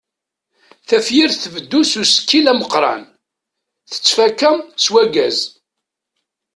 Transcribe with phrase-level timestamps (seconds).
[0.87, 3.01] Tafyirt tbeddu s usekkil ameqqran,
[3.89, 4.51] tettfakka
[4.83, 5.37] s wagaz.